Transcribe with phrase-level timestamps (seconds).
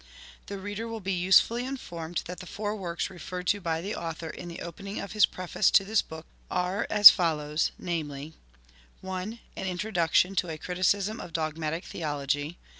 [0.47, 4.29] The reader will be usefully informed that the four works referred to by the Author
[4.31, 8.33] in the open ing of his preface to this book are as follows, namely:—
[9.01, 9.37] 1.
[9.55, 12.57] An Introduction to a Criticism of Dogmatic Theology.